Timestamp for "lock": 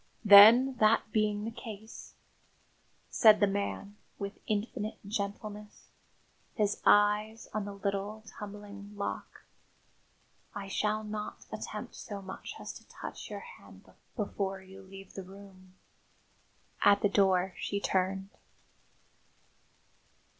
8.97-9.43